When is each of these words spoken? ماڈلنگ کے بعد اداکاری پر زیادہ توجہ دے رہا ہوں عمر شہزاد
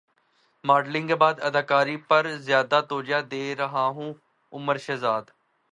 ماڈلنگ 0.63 1.07
کے 1.07 1.15
بعد 1.15 1.33
اداکاری 1.41 1.97
پر 2.07 2.27
زیادہ 2.39 2.81
توجہ 2.89 3.21
دے 3.31 3.43
رہا 3.55 3.85
ہوں 3.87 4.13
عمر 4.53 4.77
شہزاد 4.77 5.23